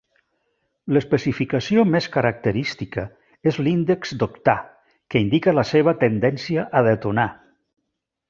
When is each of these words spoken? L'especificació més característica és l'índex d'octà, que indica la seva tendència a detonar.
L'especificació 0.95 1.83
més 1.95 2.07
característica 2.15 3.03
és 3.51 3.59
l'índex 3.67 4.15
d'octà, 4.23 4.57
que 5.13 5.23
indica 5.25 5.55
la 5.61 5.67
seva 5.75 5.95
tendència 6.07 6.65
a 6.81 6.85
detonar. 6.91 7.27